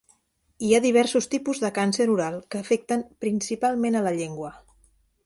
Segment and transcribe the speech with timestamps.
[0.67, 4.51] Hi ha diversos tipus de càncer oral que afecten principalment a la llengua.